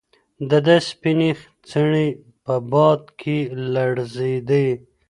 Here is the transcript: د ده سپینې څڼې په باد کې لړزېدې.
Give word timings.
د 0.49 0.51
ده 0.65 0.75
سپینې 0.89 1.31
څڼې 1.69 2.07
په 2.43 2.53
باد 2.71 3.01
کې 3.19 3.37
لړزېدې. 3.73 4.67